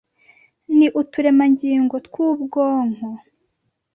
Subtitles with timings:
[0.77, 3.07] ni uturemangingo tw’ubwonko